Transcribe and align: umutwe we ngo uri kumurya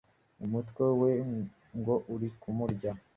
umutwe 0.45 0.83
we 1.01 1.11
ngo 1.77 1.95
uri 2.13 2.29
kumurya 2.41 2.91